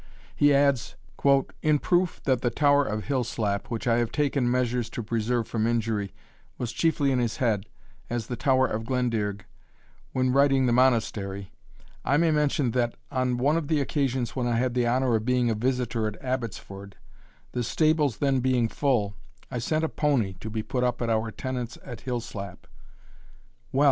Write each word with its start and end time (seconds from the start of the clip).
He 0.35 0.51
adds 0.51 0.95
"In 1.61 1.77
proof 1.77 2.21
that 2.23 2.41
the 2.41 2.49
tower 2.49 2.83
of 2.83 3.03
Hillslap, 3.03 3.67
which 3.67 3.85
I 3.85 3.97
have 3.99 4.11
taken 4.11 4.49
measures 4.49 4.89
to 4.89 5.03
preserve 5.03 5.47
from 5.47 5.67
injury, 5.67 6.11
was 6.57 6.71
chiefly 6.71 7.11
in 7.11 7.19
his 7.19 7.37
head, 7.37 7.67
as 8.09 8.25
the 8.25 8.35
tower 8.35 8.65
of 8.65 8.83
Glendearg, 8.83 9.45
when 10.11 10.31
writing 10.31 10.65
the 10.65 10.73
Monastery, 10.73 11.51
I 12.03 12.17
may 12.17 12.31
mention 12.31 12.71
that, 12.71 12.95
on 13.11 13.37
one 13.37 13.57
of 13.57 13.67
the 13.67 13.79
occasions 13.79 14.35
when 14.35 14.47
I 14.47 14.55
had 14.55 14.73
the 14.73 14.87
honour 14.87 15.15
of 15.17 15.23
being 15.23 15.51
a 15.51 15.53
visiter 15.53 16.07
at 16.07 16.19
Abbotsford, 16.19 16.95
the 17.51 17.61
stables 17.63 18.17
then 18.17 18.39
being 18.39 18.69
full, 18.69 19.13
I 19.51 19.59
sent 19.59 19.83
a 19.83 19.87
pony 19.87 20.33
to 20.39 20.49
be 20.49 20.63
put 20.63 20.83
up 20.83 21.03
at 21.03 21.11
our 21.11 21.29
tenant's 21.29 21.77
at 21.85 22.01
Hillslap: 22.05 22.65
'Well.' 23.71 23.79